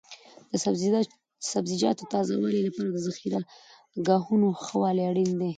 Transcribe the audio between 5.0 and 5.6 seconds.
اړین دی.